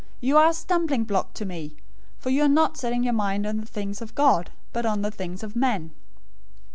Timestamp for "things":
3.67-4.01, 5.11-5.43